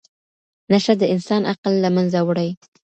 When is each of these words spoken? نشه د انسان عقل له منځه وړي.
نشه 0.71 0.93
د 1.01 1.03
انسان 1.13 1.41
عقل 1.51 1.73
له 1.83 1.89
منځه 1.95 2.19
وړي. 2.27 2.49